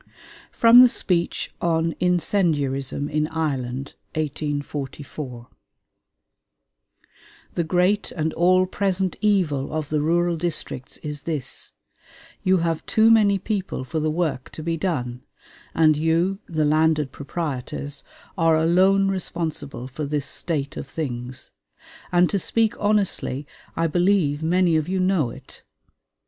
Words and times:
FROM 0.51 0.81
THE 0.81 0.87
SPEECH 0.87 1.53
ON 1.61 1.91
INCENDIARISM 1.99 3.07
IN 3.07 3.27
IRELAND 3.27 3.93
(1844) 4.15 5.47
The 7.53 7.63
great 7.63 8.11
and 8.13 8.33
all 8.33 8.65
present 8.65 9.15
evil 9.21 9.71
of 9.71 9.89
the 9.89 10.01
rural 10.01 10.37
districts 10.37 10.97
is 11.03 11.21
this 11.21 11.73
you 12.41 12.57
have 12.65 12.83
too 12.87 13.11
many 13.11 13.37
people 13.37 13.83
for 13.83 13.99
the 13.99 14.09
work 14.09 14.49
to 14.53 14.63
be 14.63 14.75
done, 14.75 15.21
and 15.75 15.95
you, 15.95 16.39
the 16.47 16.65
landed 16.65 17.11
proprietors, 17.11 18.03
are 18.35 18.57
alone 18.57 19.07
responsible 19.07 19.87
for 19.87 20.05
this 20.05 20.25
state 20.25 20.77
of 20.77 20.87
things; 20.87 21.51
and 22.11 22.27
to 22.31 22.39
speak 22.39 22.73
honestly, 22.79 23.45
I 23.75 23.85
believe 23.85 24.41
many 24.41 24.77
of 24.77 24.89
you 24.89 24.99
know 24.99 25.29
it. 25.29 25.61